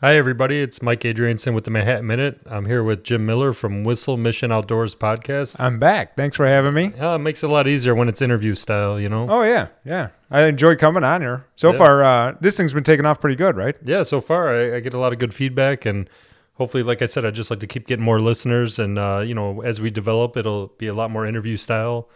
[0.00, 0.60] Hi, everybody.
[0.60, 2.40] It's Mike Adrianson with the Manhattan Minute.
[2.46, 5.56] I'm here with Jim Miller from Whistle Mission Outdoors Podcast.
[5.58, 6.16] I'm back.
[6.16, 6.92] Thanks for having me.
[6.96, 9.26] Yeah, it makes it a lot easier when it's interview style, you know?
[9.28, 10.10] Oh yeah, yeah.
[10.30, 11.46] I enjoy coming on here.
[11.56, 11.78] So Yeah.
[11.78, 13.74] far, uh, this thing's been taking off pretty good, right?
[13.84, 16.08] Yeah, so far I, I get a lot of good feedback, and
[16.54, 18.78] hopefully, like I said, I'd just like to keep getting more listeners.
[18.78, 22.08] And, uh, you know, as we develop, it'll be a lot more interview style.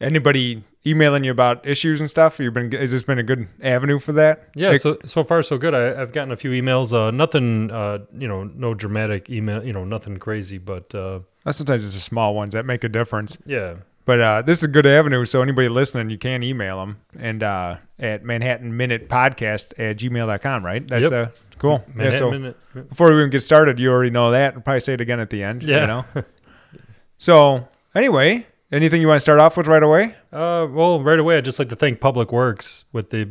[0.00, 2.38] Anybody emailing you about issues and stuff?
[2.38, 4.48] You've been has this been a good avenue for that?
[4.54, 5.74] Yeah, Like, so so far so good.
[5.74, 6.92] I, I've gotten a few emails.
[6.92, 9.64] Uh, nothing, uh, you know, no dramatic email.
[9.64, 11.20] You know, nothing crazy, but uh,
[11.50, 13.38] sometimes it's the small ones that make a difference.
[13.46, 15.24] yeah, But uh, this is a good avenue.
[15.24, 20.64] So anybody listening, you can email them and uh, at Manhattan Minute Podcast at gmail.com,
[20.64, 20.86] right?
[20.86, 21.12] That's Yep.
[21.12, 21.84] uh, cool.
[21.98, 22.10] yeah.
[22.10, 22.56] So Minute-
[22.90, 24.54] before we even get started, you already know that.
[24.54, 25.62] I'll probably say it again at the end.
[25.62, 25.80] Yeah.
[25.80, 26.04] You know.
[27.18, 30.16] so anyway, anything you want to start off with right away?
[30.32, 33.28] Uh, well, right away, I'd just like to thank Public Works with the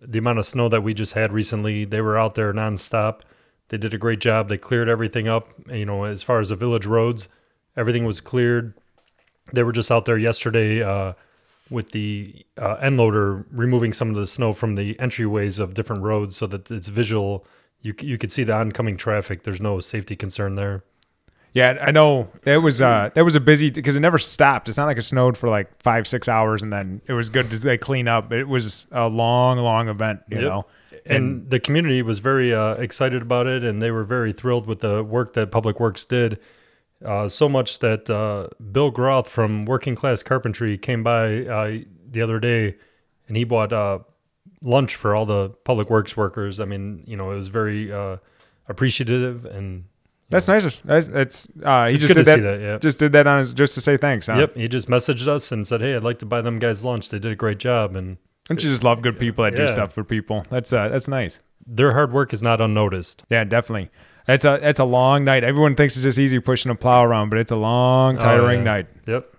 [0.00, 1.84] the amount of snow that we just had recently.
[1.84, 3.20] They were out there nonstop.
[3.68, 4.48] They did a great job.
[4.48, 5.48] They cleared everything up.
[5.70, 7.28] You know, as far as the village roads,
[7.76, 8.74] everything was cleared.
[9.52, 11.14] They were just out there yesterday uh,
[11.70, 16.02] with the uh, end loader removing some of the snow from the entryways of different
[16.02, 17.46] roads so that it's visual.
[17.80, 19.42] You you could see the oncoming traffic.
[19.42, 20.84] There's no safety concern there.
[21.54, 24.68] Yeah, I know that was uh that was a busy because it never stopped.
[24.68, 27.48] It's not like it snowed for like five six hours and then it was good
[27.50, 28.32] to they clean up.
[28.32, 30.44] It was a long long event, you Yep.
[30.50, 30.66] know.
[31.06, 34.80] and the community was very uh, excited about it, and they were very thrilled with
[34.80, 36.40] the work that Public Works did.
[37.04, 41.78] Uh, so much that uh, Bill Groth from Working Class Carpentry came by uh,
[42.10, 42.76] the other day,
[43.28, 43.98] and he bought uh,
[44.62, 46.58] lunch for all the Public Works workers.
[46.58, 48.16] I mean, you know, it was very uh,
[48.68, 49.84] appreciative, and
[50.34, 50.80] That's nice.
[50.80, 52.60] That's, that's uh he it's just did that, that.
[52.60, 52.78] Yeah.
[52.78, 54.26] just did that on his just to say thanks.
[54.26, 54.34] Huh?
[54.38, 54.56] Yep.
[54.56, 57.08] He just messaged us and said, "Hey, I'd like to buy them guys lunch.
[57.08, 58.16] They did a great job, and
[58.48, 60.44] Don't you just love good people that do stuff for people?
[60.50, 61.40] That's uh that's nice.
[61.66, 63.90] their hard work is not unnoticed." Yeah, definitely.
[64.26, 65.44] That's a that's a long night.
[65.44, 68.64] Everyone thinks it's just easy pushing a plow around, but it's a long, tiring Oh,
[68.64, 68.72] yeah.
[68.72, 68.86] night.
[69.06, 69.30] Yep.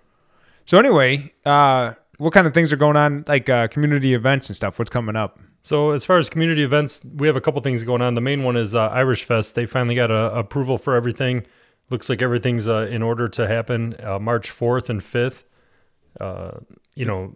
[0.64, 4.56] So anyway, uh what kind of things are going on like uh community events and
[4.56, 4.78] stuff?
[4.78, 5.38] What's coming up?
[5.66, 8.14] So as far as community events, we have a couple things going on.
[8.14, 9.56] The main one is uh, Irish Fest.
[9.56, 11.44] They finally got a, approval for everything.
[11.90, 15.42] Looks like everything's uh, in order to happen uh, March fourth and fifth.
[16.20, 16.58] Uh,
[16.94, 17.34] you know,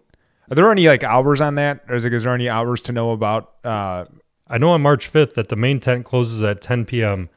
[0.48, 1.80] Are there any like hours on that?
[1.88, 4.04] Or is, it, is there any hours to know about uh
[4.46, 7.30] I know on March fifth that the main tent closes at ten p.m.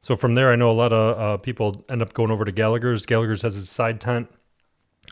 [0.00, 2.52] So from there, I know a lot of uh, people end up going over to
[2.52, 3.06] Gallagher's.
[3.06, 4.28] Gallagher's has its side tent.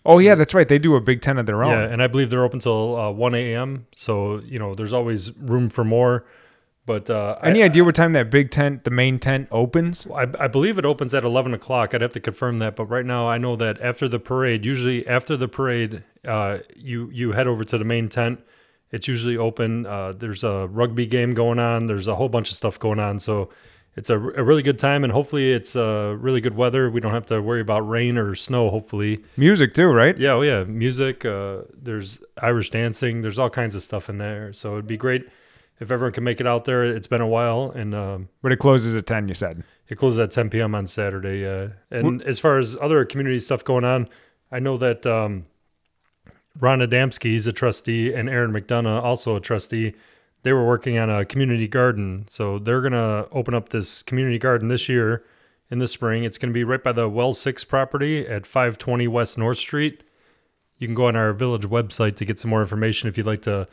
[0.06, 0.69] Oh yeah, that's right.
[0.69, 1.72] They do a big tent of their own.
[1.72, 3.87] Yeah, and I believe they're open till uh, one a.m.
[3.93, 6.25] So you know, there's always room for more.
[6.87, 10.06] But uh, I- Any idea what time that big tent, the main tent, opens?
[10.15, 11.93] I, I believe it opens at 11 o'clock.
[11.94, 12.77] I'd have to confirm that.
[12.77, 17.11] But right now, I know that after the parade, usually after the parade, uh, you,
[17.12, 18.38] you head over to the main tent.
[18.93, 19.84] It's usually open.
[19.84, 23.19] Uh, there's a rugby game going on, there's a whole bunch of stuff going on.
[23.19, 23.49] So
[23.96, 25.04] it's a, a really good time.
[25.04, 26.90] And hopefully, it's uh, really good weather.
[26.90, 29.24] We don't have to worry about rain or snow, hopefully.
[29.36, 30.16] Music too, right?
[30.18, 30.64] Yeah, oh yeah.
[30.64, 34.52] Music, uh, there's Irish dancing, there's all kinds of stuff in there.
[34.52, 35.28] So it'd be great
[35.80, 36.84] if everyone can make it out there.
[36.84, 37.70] It's been a while.
[37.74, 39.28] And, um, But it closes at ten.
[39.28, 39.62] You said.
[39.88, 40.74] it closes at 10 p.m.
[40.74, 41.40] on Saturday.
[41.40, 41.68] Yeah.
[41.90, 44.08] And as far as other community stuff going on,
[44.50, 45.44] I know that um,
[46.58, 49.94] Ron Adamski, is a trustee, and Aaron McDonough, also a trustee.
[50.46, 52.24] They were working on a community garden.
[52.28, 55.24] So they're going to open up this community garden this year
[55.72, 56.22] in the spring.
[56.22, 60.04] It's going to be right by the Well 6 property at 520 West North Street.
[60.78, 63.42] You can go on our village website to get some more information if you'd like
[63.42, 63.66] to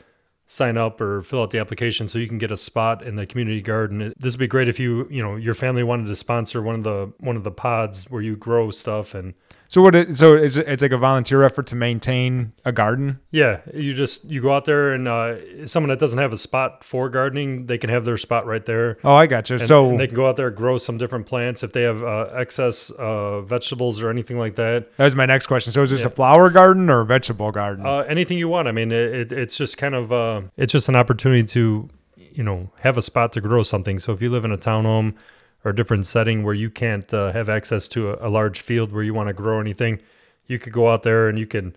[0.48, 3.28] sign up or fill out the application so you can get a spot in the
[3.28, 4.12] community garden.
[4.18, 6.84] This would be great if you, you know, your family wanted to sponsor one of
[6.84, 9.36] the one of the pods where you grow stuff and
[9.74, 9.96] So what?
[9.96, 13.20] It, so it's it's like a volunteer effort to maintain a garden.
[13.32, 16.84] yeah, you just you go out there and uh, someone that doesn't have a spot
[16.84, 19.00] for gardening, they can have their spot right there.
[19.04, 19.56] Oh, I got you.
[19.56, 22.04] And, so and they can go out there grow some different plants if they have
[22.04, 24.96] uh, excess uh, vegetables or anything like that.
[24.96, 25.74] that was my next question.
[25.74, 26.10] So is this Yeah.
[26.10, 27.84] a flower garden or a vegetable garden?
[27.84, 28.68] Uh, anything you want.
[28.68, 32.44] I mean, it, it, it's just kind of uh, it's just an opportunity to you
[32.44, 33.98] know have a spot to grow something.
[33.98, 35.16] So if you live in a townhome
[35.64, 38.92] or a different setting where you can't uh, have access to a, a large field
[38.92, 40.02] where you want to grow anything,
[40.48, 41.76] you could go out there and you can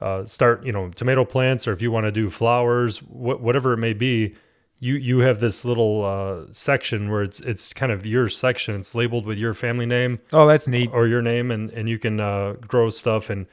[0.00, 3.72] uh, start you know tomato plants or if you want to do flowers, wh- whatever
[3.72, 4.34] it may be.
[4.78, 8.74] You you have this little uh, section where it's it's kind of your section.
[8.74, 10.90] It's labeled with your family name oh, that's neat.
[10.92, 13.46] or your name and, and you can uh, grow stuff and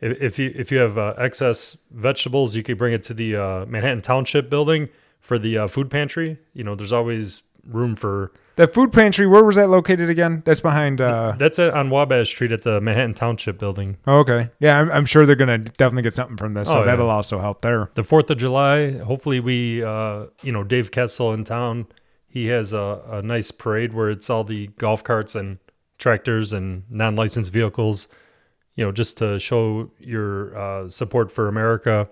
[0.00, 3.34] if, if you if you have uh, excess vegetables you could bring it to the
[3.34, 4.88] uh, manhattan township building
[5.20, 9.44] for the uh, food pantry you know there's always room for That food pantry, where
[9.44, 10.42] was that located again?
[10.44, 11.00] That's behind.
[11.00, 13.96] Uh, That's on Wabash Street at the Manhattan Township building.
[14.06, 14.50] oh, okay.
[14.60, 16.86] Yeah, I'm, I'm sure they're gonna definitely get something from this, so Oh, yeah.
[16.86, 17.90] that'll also help there.
[17.94, 21.86] The Fourth of July, hopefully we, uh, you know, Dave Kessel in town.
[22.26, 25.58] he has a, a nice parade where it's all the golf carts and
[25.98, 28.08] tractors and non-licensed vehicles.
[28.76, 32.08] You know, just to show your uh, support for America.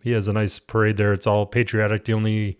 [0.00, 1.12] He has a nice parade there.
[1.12, 2.04] It's all patriotic.
[2.04, 2.56] The only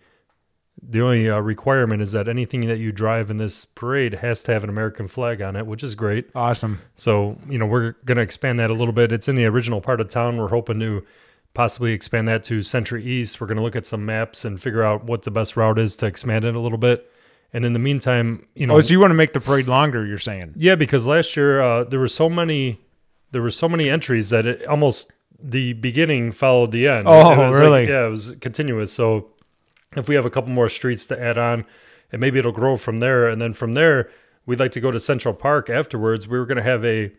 [0.81, 4.51] the only uh, requirement is that anything that you drive in this parade has to
[4.53, 6.29] have an American flag on it, which is great.
[6.35, 6.79] Awesome.
[6.95, 9.11] So, you know, we're going to expand that a little bit.
[9.11, 10.37] It's in the original part of town.
[10.37, 11.03] We're hoping to
[11.53, 13.39] possibly expand that to Century East.
[13.39, 15.95] We're going to look at some maps and figure out what the best route is
[15.97, 17.09] to expand it a little bit.
[17.53, 20.05] And in the meantime, you know, Oh, so you want to make the parade longer?
[20.05, 20.53] You're saying?
[20.57, 22.81] yeah, because last year uh, there were so many,
[23.31, 25.09] there were so many entries that it almost
[25.41, 27.07] the beginning followed the end.
[27.07, 27.87] Oh, was like- really?
[27.87, 28.91] yeah, it was continuous.
[28.91, 29.29] So
[29.95, 31.65] if we have a couple more streets to add on,
[32.11, 34.09] and maybe it'll grow from there, and then from there
[34.45, 36.27] we'd like to go to Central Park afterwards.
[36.27, 37.11] We were going to have a,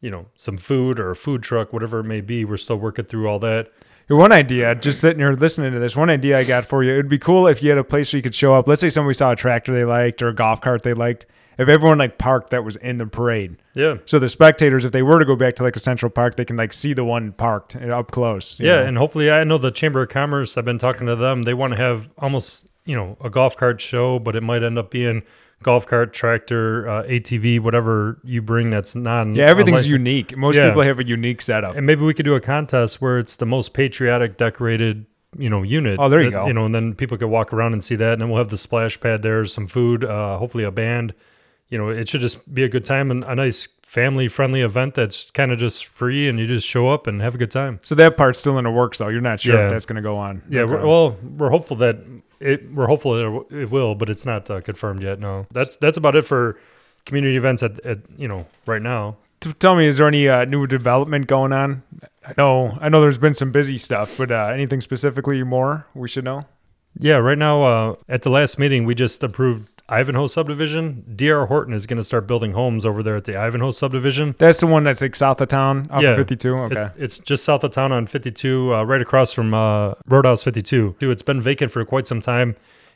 [0.00, 2.44] you know, some food or a food truck, whatever it may be.
[2.44, 3.70] We're still working through all that.
[4.06, 6.94] Here, One idea, just sitting here listening to this, one idea I got for you.
[6.94, 8.66] It would be cool if you had a place where you could show up.
[8.66, 11.26] Let's say somebody saw a tractor they liked or a golf cart they liked.
[11.58, 13.56] If everyone like parked that was in the parade.
[13.74, 13.96] Yeah.
[14.06, 16.44] So the spectators, if they were to go back to like a central park, they
[16.44, 18.60] can like see the one parked up close.
[18.60, 18.82] Yeah, know?
[18.86, 20.56] and hopefully, I know the Chamber of Commerce.
[20.56, 21.42] I've been talking to them.
[21.42, 24.78] They want to have almost you know a golf cart show, but it might end
[24.78, 25.22] up being
[25.64, 28.70] golf cart, tractor, uh, ATV, whatever you bring.
[28.70, 29.34] That's non.
[29.34, 29.92] yeah, everything's unlicensed.
[29.92, 30.36] unique.
[30.36, 30.68] Most Yeah.
[30.68, 31.76] people have a unique setup.
[31.76, 35.06] And maybe we could do a contest where it's the most patriotic decorated
[35.36, 35.98] you know unit.
[36.00, 36.46] Oh, there you that- go.
[36.46, 38.48] You know, and then people could walk around and see that, and then we'll have
[38.48, 41.14] the splash pad there, some food, uh, hopefully a band.
[41.70, 44.94] You know, it should just be a good time and a nice family friendly event
[44.94, 47.80] that's kind of just free, and you just show up and have a good time.
[47.82, 49.08] So that part's still in the works though.
[49.08, 49.64] You're not sure Yeah.
[49.66, 50.42] if that's going to go on.
[50.48, 50.72] Yeah, Okay.
[50.72, 51.98] we're, well, we're hopeful that
[52.40, 52.70] it.
[52.72, 55.18] We're hopeful that it will, but it's not uh, confirmed yet.
[55.20, 56.58] No, that's that's about it for
[57.04, 59.16] community events at, at you know right now.
[59.60, 61.82] Tell me, is there any uh, new development going on?
[62.26, 66.08] I know, I know, there's been some busy stuff, but uh, anything specifically more we
[66.08, 66.44] should know?
[66.98, 71.04] Yeah, right now uh, at the last meeting we just approved Ivanhoe subdivision.
[71.16, 74.34] DR Horton is going to start building homes over there at the Ivanhoe subdivision.
[74.38, 76.10] That's the one that's like south of town, off Yeah.
[76.10, 76.54] of 52.
[76.56, 76.88] It- Okay.
[76.98, 80.96] it's just south of town on 52, uh, right across from uh, Roadhouse 52.
[80.98, 82.54] Dude, it's been vacant for quite some time,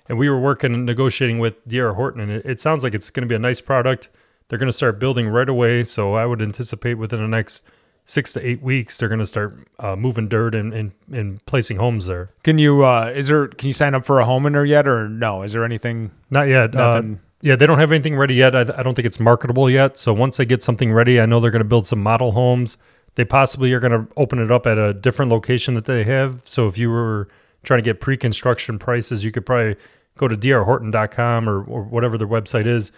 [0.08, 3.08] and we were working and negotiating with DR Horton, and it, it sounds like it's
[3.10, 4.08] going to be a nice product.
[4.48, 7.62] They're going to start building right away, so I would anticipate within the next
[8.04, 11.76] six to eight weeks they're going to start uh, moving dirt and, and and placing
[11.76, 12.30] homes there.
[12.42, 12.84] Can you?
[12.84, 13.48] uh Is there?
[13.48, 15.42] Can you sign up for a home in there yet, or no?
[15.42, 16.10] Is there anything?
[16.30, 16.74] Not yet.
[16.74, 17.02] Uh,
[17.42, 18.54] yeah, they don't have anything ready yet.
[18.54, 19.96] I, I don't think it's marketable yet.
[19.96, 22.78] So once they get something ready, I know they're going to build some model homes.
[23.16, 26.40] They possibly are going to open it up at a different location that they have.
[26.48, 27.28] So if you were
[27.64, 29.76] trying to get pre-construction prices, you could probably
[30.16, 32.92] go to drhorton.com or, or whatever their website is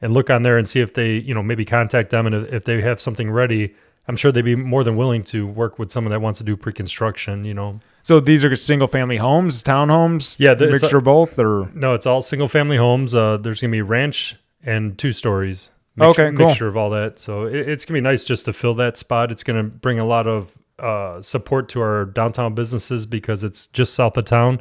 [0.00, 2.52] and look on there and see if they, you know, maybe contact them and if,
[2.52, 3.74] if they have something ready.
[4.08, 6.56] I'm sure they'd be more than willing to work with someone that wants to do
[6.56, 7.44] pre-construction.
[7.44, 10.36] You know, So these are single family homes, townhomes.
[10.38, 13.14] Yeah, the- mixture a- of both, or No, it's all single family homes.
[13.14, 15.70] Uh, there's gonna be ranch and two stories.
[16.00, 16.46] Okay, cool.
[16.46, 17.18] Mixture of all that.
[17.18, 19.30] So it, it's gonna be nice just to fill that spot.
[19.32, 23.94] It's gonna bring a lot of uh, support to our downtown businesses because it's just
[23.94, 24.60] south of town,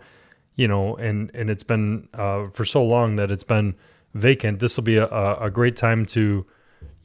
[0.55, 3.75] you know, and and it's been uh, for so long that it's been
[4.15, 4.59] vacant.
[4.59, 6.43] This will be a, a great time to,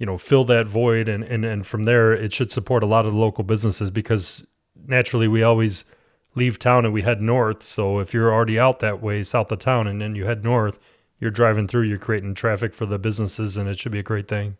[0.03, 3.07] you know, fill that void, and and and from there it should support a lot
[3.07, 4.45] of the local businesses because
[4.89, 5.85] naturally we always
[6.35, 7.63] leave town and we head north.
[7.63, 10.81] So if you're already out that way, south of town, and then you head north,
[11.21, 14.27] you're driving through, you're creating traffic for the businesses, and it should be a great
[14.27, 14.57] thing.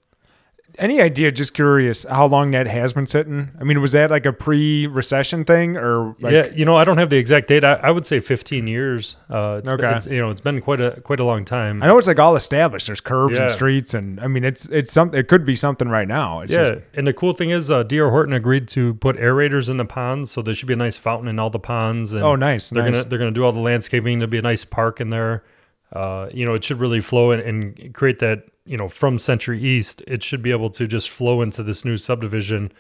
[0.79, 1.31] Any idea?
[1.31, 3.51] Just curious, how long that has been sitting?
[3.61, 6.99] I mean, was that like a pre-recession thing, or like, yeah, you know, I don't
[6.99, 7.65] have the exact date.
[7.65, 9.17] I, I would say 15 years.
[9.31, 9.83] Uh, it's Okay.
[9.83, 11.83] Been, it's, you know, it's been quite a quite a long time.
[11.83, 12.87] I know it's like all established.
[12.87, 15.19] There's curbs and streets, and I mean, it's it's something.
[15.19, 16.41] It could be something right now.
[16.41, 18.11] It's yeah, just and the cool thing is, uh, D.R.
[18.11, 21.29] Horton agreed to put aerators in the ponds, so there should be a nice fountain
[21.29, 22.13] in all the ponds.
[22.13, 22.97] And Oh, nice, They're nice.
[22.99, 24.19] gonna they're gonna do all the landscaping.
[24.19, 25.43] There'll be a nice park in there.
[25.93, 28.45] Uh, you know, it should really flow and, and create that.
[28.65, 31.97] You know, from Century East, it should be able to just flow into this new
[31.97, 32.73] subdivision,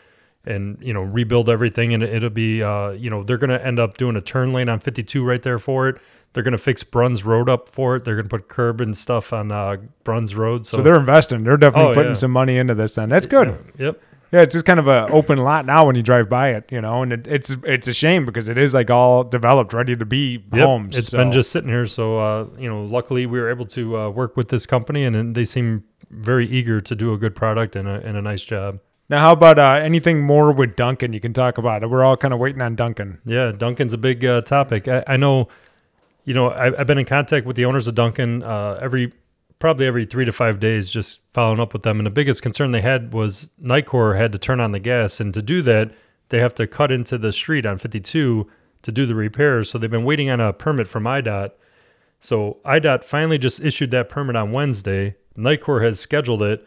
[0.44, 1.92] and you know, rebuild everything.
[1.92, 4.78] And it'll be, uh, you know, they're gonna end up doing a turn lane on
[4.78, 5.96] 52 right there for it.
[6.32, 8.04] They're gonna fix Bruns Road up for it.
[8.04, 10.66] They're gonna put curb and stuff on uh, Bruns Road.
[10.66, 11.42] So, so they're investing.
[11.42, 12.14] They're definitely Oh, putting yeah.
[12.14, 12.94] some money into this.
[12.94, 13.58] Then that's good.
[13.78, 14.00] Yep.
[14.32, 16.80] Yeah, it's just kind of an open lot now when you drive by it, you
[16.80, 20.06] know, and it, it's it's a shame because it is like all developed, ready to
[20.06, 20.96] be Yep, homes.
[20.98, 23.96] It's so- been just sitting here, so uh, you know, luckily we were able to
[23.98, 27.34] uh, work with this company, and, and they seem very eager to do a good
[27.34, 28.80] product and a, and a nice job.
[29.10, 29.20] now.
[29.20, 31.12] How about uh, anything more with Dunkin?
[31.12, 31.88] You can talk about it.
[31.90, 33.18] We're all kind of waiting on Dunkin.
[33.26, 34.88] Yeah, Dunkin's a big uh, topic.
[34.88, 35.48] I, I know,
[36.24, 39.12] you know, I, I've been in contact with the owners of Dunkin uh, every
[39.62, 42.00] probably every three to five days, just following up with them.
[42.00, 45.32] And the biggest concern they had was Nicor had to turn on the gas, and
[45.34, 45.92] to do that,
[46.30, 48.50] they have to cut into the street on 52
[48.82, 49.70] to do the repairs.
[49.70, 51.52] So they've been waiting on a permit from IDOT.
[52.18, 55.14] So IDOT finally just issued that permit on Wednesday.
[55.38, 56.66] Nicor has scheduled it.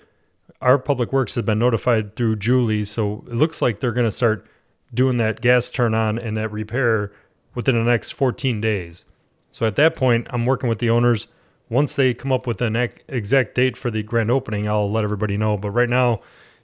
[0.61, 4.11] Our public works has been notified through Julie, so it looks like they're going to
[4.11, 4.47] start
[4.93, 7.11] doing that gas turn on and that repair
[7.55, 9.05] within the next 14 days.
[9.51, 11.27] So at that point, I'm working with the owners.
[11.69, 12.75] Once they come up with an
[13.07, 15.57] exact date for the grand opening, I'll let everybody know.
[15.57, 16.21] But right now,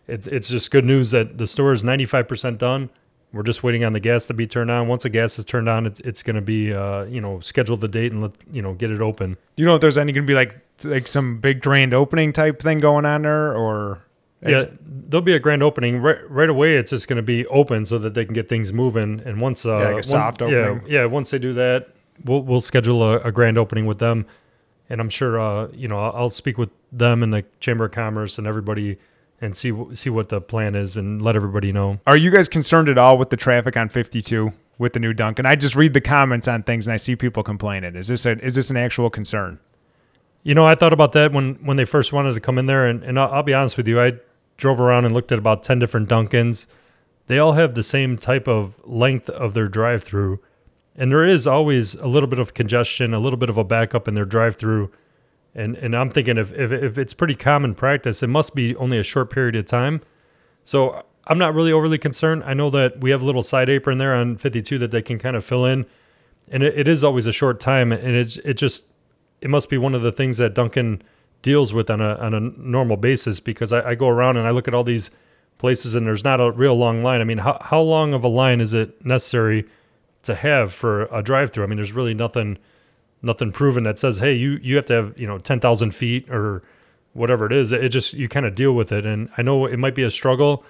[0.07, 2.89] it, it's just good news that the store is 95% done.
[3.33, 4.87] We're just waiting on the gas to be turned on.
[4.89, 7.77] Once the gas is turned on, it's, it's going to be, uh, you know, schedule
[7.77, 9.37] the date and let you know get it open.
[9.55, 12.33] Do you know if there's any going to be like like some big grand opening
[12.33, 14.03] type thing going on there, or
[14.45, 16.75] Yeah, there'll be a grand opening right right away.
[16.75, 19.21] It's just going to be open so that they can get things moving.
[19.25, 20.81] And once, uh, Yeah, like a one- soft opening.
[20.87, 21.87] yeah, yeah, once they do that,
[22.25, 24.25] we'll we'll schedule a, a grand opening with them.
[24.91, 27.91] And I'm sure, uh, you know, I'll, I'll speak with them and the Chamber of
[27.91, 28.97] Commerce and everybody
[29.39, 31.99] and see see what the plan is and let everybody know.
[32.05, 35.45] Are you guys concerned at all with the traffic on 52 with the new Dunkin?
[35.45, 37.95] I just read the comments on things and I see people complaining.
[37.95, 39.59] Is this a, is this an actual concern?
[40.43, 42.85] You know, I thought about that when when they first wanted to come in there,
[42.85, 44.15] and, and I'll, I'll be honest with you, I
[44.57, 46.65] drove around and looked at about ten different Dunkins.
[47.27, 50.39] They all have the same type of length of their drive-through,
[50.95, 54.07] and there is always a little bit of congestion, a little bit of a backup
[54.07, 54.91] in their drive-through.
[55.53, 58.97] And and I'm thinking if if, if it's pretty common practice, it must be only
[58.97, 60.01] a short period of time.
[60.63, 62.43] So I'm not really overly concerned.
[62.45, 65.19] I know that we have a little side apron there on 52 that they can
[65.19, 65.85] kind of fill in,
[66.51, 68.85] and it, it is always a short time, and it it just
[69.41, 71.01] it must be one of the things that Dunkin
[71.41, 74.51] deals with on a on a normal basis because I, I go around and I
[74.51, 75.11] look at all these
[75.57, 77.21] places and there's not a real long line.
[77.21, 79.65] I mean, how how long of a line is it necessary
[80.23, 81.63] to have for a drive through?
[81.63, 82.57] I mean, there's really nothing
[83.21, 86.29] nothing proven that says, hey, you you have to have you know ten thousand feet
[86.29, 86.63] or
[87.13, 87.71] whatever it is.
[87.71, 90.11] It just you kind of deal with it, and I know it might be a
[90.11, 90.63] struggle,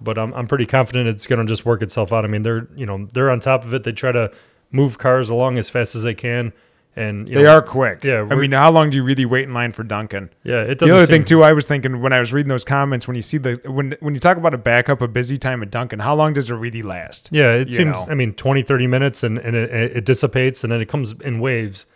[0.00, 2.24] but I'm I'm pretty confident it's going to just work itself out.
[2.24, 3.84] I mean, they're you know they're on top of it.
[3.84, 4.32] They try to
[4.70, 6.52] move cars along as fast as they can,
[6.94, 8.04] and you They know, are quick.
[8.04, 10.28] yeah, I mean, how long do you really wait in line for Dunkin?
[10.44, 10.88] Yeah, it The doesn't.
[10.88, 13.16] The other seem- thing too, I was thinking when I was reading those comments, when
[13.16, 16.00] you see the when when you talk about a backup, a busy time at Dunkin,
[16.00, 17.28] how long does it really last?
[17.32, 18.06] Yeah, it you seems.
[18.06, 18.12] know.
[18.12, 21.40] I mean, 20, 30 minutes, and and it, it dissipates, and then it comes in
[21.40, 21.86] waves.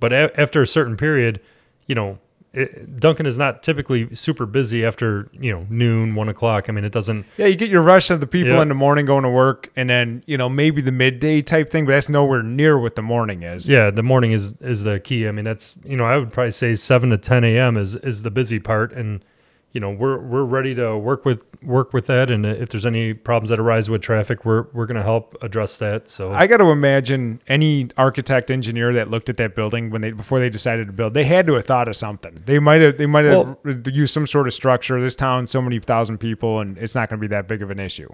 [0.00, 1.40] But a, after a certain period,
[1.86, 2.18] you know,
[2.52, 6.68] it, Dunkin is not typically super busy after you know noon, one o'clock.
[6.68, 7.24] I mean, it doesn't.
[7.36, 8.62] Yeah, you get your rush of the people Yeah.
[8.62, 11.86] in the morning going to work, and then you know maybe the midday type thing,
[11.86, 13.68] but that's nowhere near what the morning is.
[13.68, 15.28] Yeah, the morning is is the key.
[15.28, 17.76] I mean, that's you know, I would probably say seven to ten a.m.
[17.76, 19.24] is is the busy part, and
[19.72, 22.30] you know, we're we're ready to work with work with that.
[22.30, 25.78] And if there's any problems that arise with traffic, we're we're going to help address
[25.78, 26.08] that.
[26.08, 30.10] So I got to imagine any architect engineer that looked at that building when they
[30.10, 32.42] before they decided to build, they had to have thought of something.
[32.46, 35.00] They might have they might have used some sort of structure.
[35.00, 37.70] This town, so many thousand people, and it's not going to be that big of
[37.70, 38.12] an issue.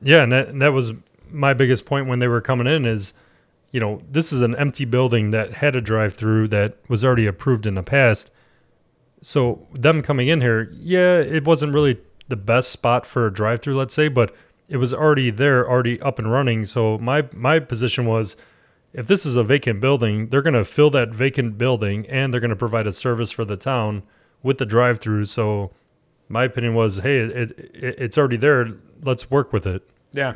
[0.00, 0.92] Yeah, and that, and that was
[1.30, 3.12] my biggest point when they were coming in is,
[3.72, 7.66] you know, this is an empty building that had a drive-through that was already approved
[7.66, 8.30] in the past.
[9.20, 13.76] So them coming in here, yeah, it wasn't really the best spot for a drive-through,
[13.76, 14.34] let's say, but
[14.68, 16.64] it was already there, already up and running.
[16.66, 18.36] So my my position was,
[18.92, 22.40] if this is a vacant building, they're going to fill that vacant building and they're
[22.40, 24.02] going to provide a service for the town
[24.42, 25.24] with the drive-through.
[25.24, 25.72] So
[26.28, 28.68] my opinion was, hey, it, it it's already there.
[29.02, 29.88] Let's work with it.
[30.12, 30.34] Yeah.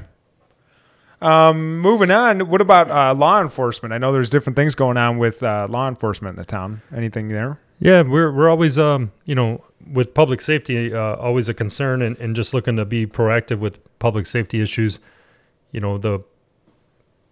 [1.21, 2.49] Um, moving on.
[2.49, 3.93] What about uh, law enforcement?
[3.93, 6.83] I know there's different things going on with uh, law enforcement in the town.
[6.95, 7.61] Anything there?
[7.79, 12.17] Yeah, we're we're always um you know with public safety uh, always a concern and,
[12.19, 15.01] and just looking to be proactive with public safety issues.
[15.73, 16.23] You know the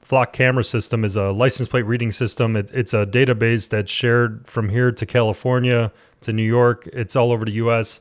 [0.01, 2.57] flock camera system is a license plate reading system.
[2.57, 5.93] It, it's a database that's shared from here to California
[6.23, 6.89] to New York.
[6.93, 8.01] It's all over the U.S.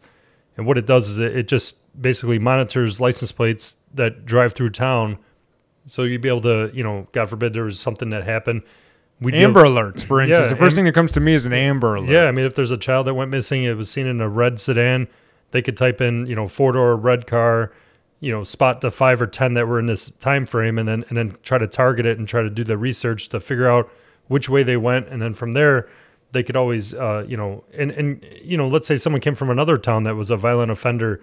[0.58, 4.72] And what it does is it, it just basically monitors license plates that drive through
[4.72, 5.20] town.
[5.86, 8.64] So you'd be able to, you know, God forbid there was something that happened.
[9.22, 10.48] Able- Amber alerts, for instance.
[10.48, 12.10] Yeah, the first am- thing that comes to me is an Amber alert.
[12.10, 14.30] yeah, I mean, if there's a child that went missing, it was seen in a
[14.30, 15.08] red sedan,
[15.52, 17.72] they could type in, you know, four door red car,
[18.22, 21.04] you know, spot the five or ten that were in this time frame, and then
[21.10, 23.92] and then try to target it and try to do the research to figure out
[24.28, 25.90] which way they went, and then from there,
[26.32, 29.50] they could always, uh, you know, and and you know, let's say someone came from
[29.50, 31.22] another town that was a violent offender.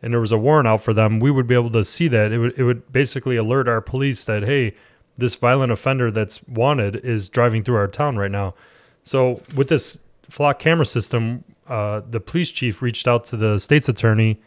[0.00, 1.18] And there was a warrant out for them.
[1.18, 2.30] We would be able to see that.
[2.30, 4.74] It would it would basically alert our police that hey,
[5.18, 8.54] this violent offender that's wanted is driving through our town right now.
[9.02, 9.98] So with this
[10.30, 14.40] flock camera system, uh, the police chief reached out to the state's attorney,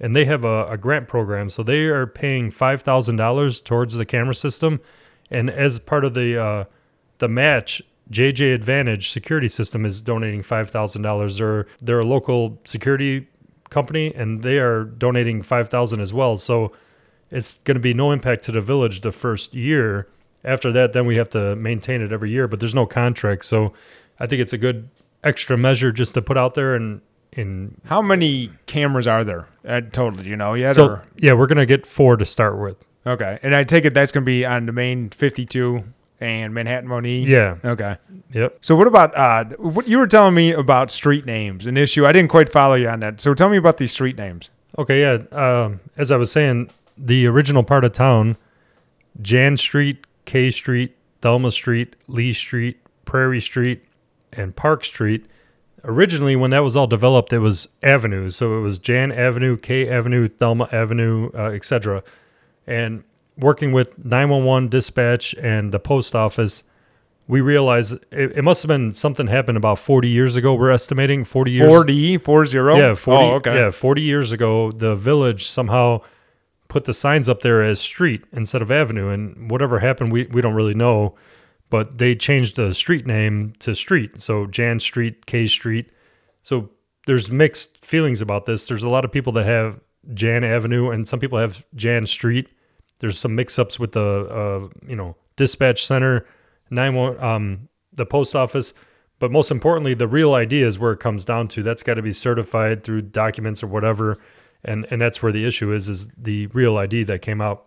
[0.00, 1.50] and they have a, a grant program.
[1.50, 4.80] So they are paying five thousand dollars towards the camera system,
[5.30, 6.64] and as part of the uh,
[7.18, 11.38] the match, JJ Advantage Security System is donating five thousand dollars.
[11.38, 13.28] They're they're a local security
[13.70, 16.38] company, and they are donating five thousand as well.
[16.38, 16.72] So
[17.34, 20.08] it's going to be no impact to the village the first year.
[20.44, 23.44] After that, then we have to maintain it every year, but there's no contract.
[23.44, 23.72] So
[24.20, 24.88] I think it's a good
[25.24, 27.00] extra measure just to put out there and
[27.32, 30.22] in How many cameras are there uh, total?
[30.22, 30.76] Do you know yet?
[30.76, 31.04] so or?
[31.16, 32.76] yeah, we're gonna get four to start with.
[33.06, 35.84] Okay, and I take it that's going to be on the main 52
[36.20, 37.26] and Manhattan Monee.
[37.26, 37.56] Yeah.
[37.64, 37.96] Okay.
[38.32, 38.58] Yep.
[38.62, 42.12] So what about uh what you were telling me about street names, an issue I
[42.12, 43.20] didn't quite follow you on that.
[43.20, 44.50] So tell me about these street names.
[44.78, 45.24] Okay, yeah.
[45.36, 48.36] Um, as I was saying, the original part of town,
[49.20, 53.84] Jan Street, K Street, Thelma Street, Lee Street, Prairie Street,
[54.32, 55.26] and Park Street.
[55.84, 58.36] Originally, when that was all developed, it was avenues.
[58.36, 62.02] So it was Jan Avenue, K Avenue, Thelma Avenue, uh, etc.
[62.66, 63.04] And
[63.36, 66.64] working with 911 dispatch and the post office,
[67.28, 70.54] we realized it, it must have been something happened about 40 years ago.
[70.54, 71.70] We're estimating 40 years.
[71.70, 72.50] 4D, 40?
[72.56, 73.54] Yeah, 40, Oh, okay.
[73.54, 76.00] yeah, 40 years ago, the village somehow
[76.68, 79.08] put the signs up there as street instead of avenue.
[79.08, 81.14] And whatever happened, we, we don't really know.
[81.70, 84.20] But they changed the street name to street.
[84.20, 85.90] So Jan Street, K Street.
[86.42, 86.70] So
[87.06, 88.66] there's mixed feelings about this.
[88.66, 89.80] There's a lot of people that have
[90.12, 92.48] Jan Avenue and some people have Jan Street.
[93.00, 96.26] There's some mix ups with the, uh, you know, dispatch center,
[96.70, 98.74] 911, um, the post office.
[99.18, 101.62] But most importantly, the real idea is where it comes down to.
[101.62, 104.18] That's got to be certified through documents or whatever,
[104.64, 107.66] and and that's where the issue is is the real ID that came out.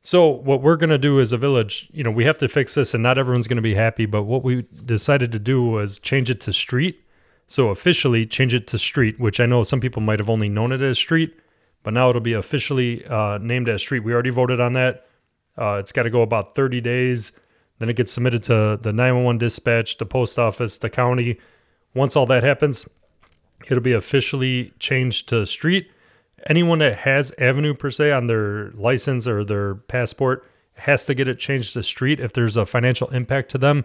[0.00, 2.94] So what we're gonna do as a village, you know, we have to fix this,
[2.94, 4.06] and not everyone's gonna be happy.
[4.06, 7.04] But what we decided to do was change it to street.
[7.46, 10.70] So officially change it to street, which I know some people might have only known
[10.70, 11.34] it as street,
[11.82, 14.00] but now it'll be officially uh, named as street.
[14.00, 15.06] We already voted on that.
[15.56, 17.32] Uh, it's got to go about 30 days.
[17.78, 21.38] Then it gets submitted to the 911 dispatch, the post office, the county.
[21.94, 22.86] Once all that happens,
[23.70, 25.90] it'll be officially changed to street.
[26.46, 31.26] Anyone that has avenue per se on their license or their passport has to get
[31.28, 33.84] it changed to street if there's a financial impact to them.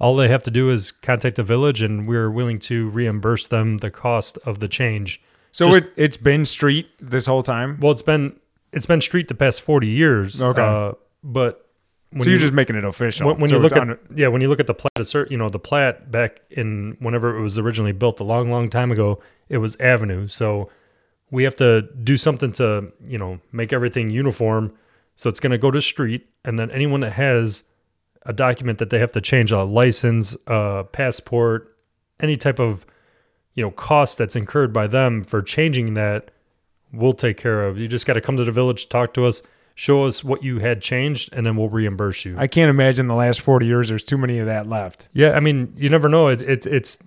[0.00, 3.78] All they have to do is contact the village, and we're willing to reimburse them
[3.78, 5.20] the cost of the change.
[5.50, 7.78] So Just- it, it's been street this whole time.
[7.80, 8.38] Well, it's been
[8.72, 10.40] it's been street the past forty years.
[10.40, 10.62] Okay.
[10.62, 10.92] uh,
[11.24, 11.66] but
[12.10, 13.26] when so you're you- just making it official.
[13.26, 15.36] when, when So you look on at yeah, when you look at the plat, you
[15.36, 19.18] know the plat back in whenever it was originally built a long, long time ago,
[19.48, 20.28] it was avenue.
[20.28, 20.70] So
[21.30, 24.72] we have to do something to you know make everything uniform.
[25.16, 27.64] So it's going to go to street, and then anyone that has
[28.22, 31.76] a document that they have to change a license, a passport,
[32.20, 32.86] any type of
[33.54, 36.30] you know cost that's incurred by them for changing that,
[36.92, 37.78] we'll take care of.
[37.78, 39.42] You just got to come to the village, talk to us,
[39.74, 42.36] show us what you had changed, and then we'll reimburse you.
[42.38, 45.08] I can't imagine the last 40 years there's too many of that left.
[45.12, 46.28] Yeah, I mean, you never know.
[46.28, 46.98] It, it it's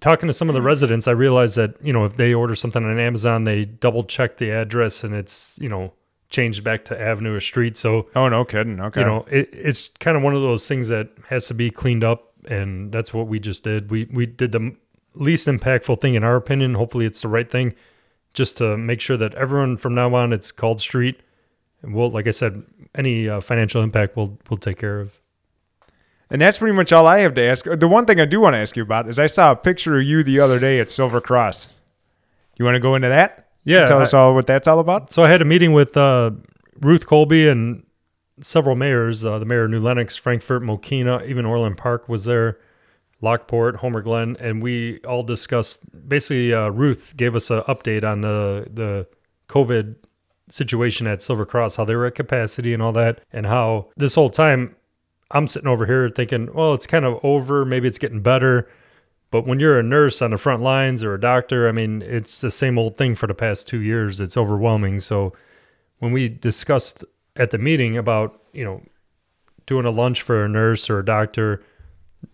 [0.00, 1.06] talking to some of the residents.
[1.08, 4.50] I realized that you know if they order something on Amazon, they double check the
[4.50, 5.92] address and it's you know
[6.28, 7.76] changed back to avenue or street.
[7.76, 8.80] So Oh, no kidding.
[8.80, 9.00] Okay.
[9.00, 12.04] you know it, it's kind of one of those things that has to be cleaned
[12.04, 13.90] up, and that's what we just did.
[13.90, 14.74] We we did the
[15.14, 16.74] least impactful thing in our opinion.
[16.74, 17.74] Hopefully, it's the right thing,
[18.32, 21.20] just to make sure that everyone from now on it's called street.
[21.82, 22.62] And we'll, like I said,
[22.94, 25.18] any uh, financial impact we'll we'll take care of.
[26.32, 27.66] And that's pretty much all I have to ask.
[27.66, 29.98] The one thing I do want to ask you about is I saw a picture
[29.98, 31.68] of you the other day at Silver Cross.
[32.58, 33.50] You want to go into that?
[33.64, 35.12] Yeah, Tell I- us all what that's all about?
[35.12, 36.30] So I had a meeting with uh,
[36.80, 37.84] Ruth Colby and
[38.40, 39.24] several mayors.
[39.24, 42.58] Uh, the mayor of New Lenox, Frankfort, Mokena, even Orland Park was there,
[43.20, 45.82] Lockport, Homer Glen, and we all discussed.
[46.08, 49.06] Basically, uh, Ruth gave us an update on the the
[49.48, 49.96] COVID
[50.48, 54.14] situation at Silver Cross, how they were at capacity and all that, and how this
[54.14, 54.74] whole time
[55.32, 57.64] I'm sitting over here thinking, well, it's kind of over.
[57.64, 58.68] Maybe it's getting better.
[59.30, 62.40] But when you're a nurse on the front lines or a doctor, I mean, it's
[62.40, 64.20] the same old thing for the past two years.
[64.20, 65.00] It's overwhelming.
[65.00, 65.32] So
[65.98, 67.02] when we discussed
[67.36, 68.82] at the meeting about, you know,
[69.64, 71.62] doing a lunch for a nurse or a doctor,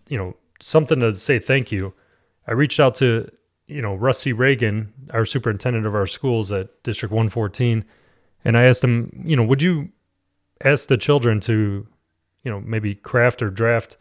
[0.09, 1.93] you know, something to say thank you,
[2.47, 3.31] I reached out to,
[3.67, 7.85] you know, Rusty Reagan, our superintendent of our schools at District 114,
[8.43, 9.89] and I asked him, you know, would you
[10.65, 11.87] ask the children to,
[12.43, 13.97] you know, maybe craft or draft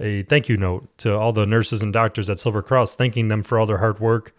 [0.00, 3.42] a thank you note to all the nurses and doctors at Silver Cross, thanking them
[3.42, 4.34] for all their hard work.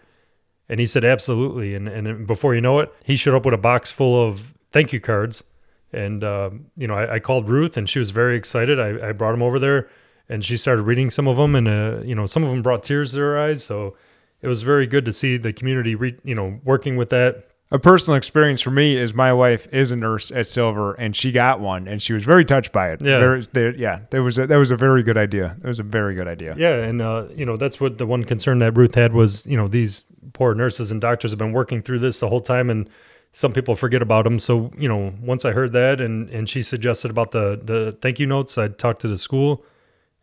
[0.68, 1.76] And he said, absolutely.
[1.76, 4.92] And, and before you know it, he showed up with a box full of thank
[4.92, 5.44] you cards.
[5.94, 8.80] And, um, you know, I, I called Ruth and she was very excited.
[8.80, 9.88] I, I brought him over there
[10.28, 11.56] and she started reading some of them.
[11.56, 13.64] And, uh, you know, some of them brought tears to her eyes.
[13.64, 13.96] So
[14.42, 17.48] it was very good to see the community, re- you know, working with that.
[17.71, 21.32] A personal experience for me is my wife is a nurse at Silver, and she
[21.32, 23.01] got one, and she was very touched by it.
[23.01, 23.17] Yeah.
[23.17, 24.01] Very, there, yeah.
[24.12, 25.58] That was a, that was a very good idea.
[25.63, 26.54] It was a very good idea.
[26.58, 29.58] Yeah, and uh, you know that's what the one concern that Ruth had was you
[29.58, 32.88] know these poor nurses and doctors have been working through this the whole time, and
[33.32, 34.38] some people forget about them.
[34.38, 38.19] So you know once I heard that and and she suggested about the the thank
[38.19, 39.65] you notes, I talked to the school,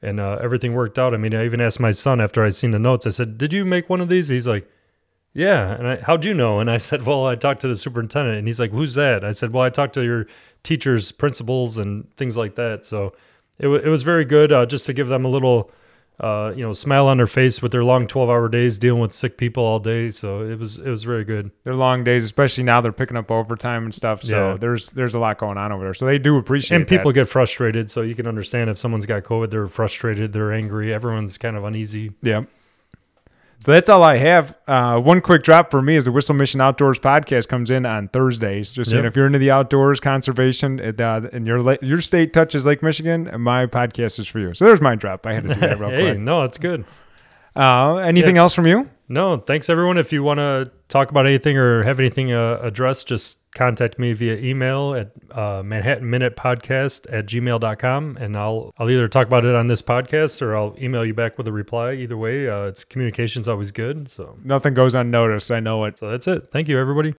[0.00, 1.12] and uh, everything worked out.
[1.12, 3.04] I mean, I even asked my son after I seen the notes.
[3.04, 4.70] I said, "Did you make one of these?" He's like,
[5.34, 6.60] "Yeah." And I, how'd you know?
[6.60, 9.32] And I said, "Well, I talked to the superintendent." And he's like, "Who's that?" I
[9.32, 10.26] said, "Well, I talked to your
[10.62, 13.14] teachers, principals, and things like that." So
[13.58, 15.70] it, w- it was very good uh, just to give them a little
[16.20, 19.12] uh, you know, smile on their face with their long 12 hour days dealing with
[19.12, 20.08] sick people all day.
[20.10, 21.50] So it was, it was very good.
[21.64, 24.22] They're long days, especially now they're picking up overtime and stuff.
[24.22, 24.56] So Yeah.
[24.58, 25.94] there's, there's a lot going on over there.
[25.94, 27.14] So they do appreciate And people that.
[27.14, 27.90] get frustrated.
[27.90, 30.94] So you can understand if someone's got COVID, they're frustrated, they're angry.
[30.94, 32.12] Everyone's kind of uneasy.
[32.22, 32.42] Yeah.
[33.64, 34.56] So that's all I have.
[34.66, 38.08] Uh, one quick drop for me is the Whistle Mission Outdoors podcast comes in on
[38.08, 38.72] Thursdays.
[38.72, 39.12] Just saying, Yep.
[39.12, 43.30] if you're into the outdoors, conservation, and, uh, and your your state touches Lake Michigan,
[43.40, 44.52] my podcast is for you.
[44.52, 45.24] So there's my drop.
[45.28, 46.18] I had to do that real hey, quick.
[46.18, 46.84] no, it's good.
[47.54, 48.90] Uh, anything else from you?
[49.08, 49.96] No, thanks everyone.
[49.96, 54.12] If you want to talk about anything or have anything uh, addressed, just contact me
[54.12, 59.44] via email at uh, Manhattan Minute Podcast at gmail.com and I'll I'll either talk about
[59.44, 61.92] it on this podcast or I'll email you back with a reply.
[61.94, 64.10] Either way, uh, it's communication's always good.
[64.10, 65.50] So Nothing goes unnoticed.
[65.50, 65.98] I know it.
[65.98, 66.48] so that's it.
[66.50, 67.14] Thank you everybody.